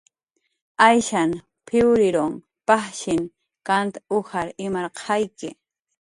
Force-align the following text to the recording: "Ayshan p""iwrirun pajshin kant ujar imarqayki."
"Ayshan 0.87 1.31
p""iwrirun 1.71 2.33
pajshin 2.67 3.21
kant 3.71 3.95
ujar 4.21 4.47
imarqayki." 4.65 5.49